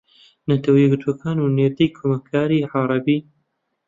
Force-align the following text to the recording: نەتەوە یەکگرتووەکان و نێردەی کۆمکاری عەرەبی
نەتەوە 0.49 0.79
یەکگرتووەکان 0.81 1.37
و 1.39 1.53
نێردەی 1.57 1.93
کۆمکاری 1.97 2.67
عەرەبی 2.73 3.19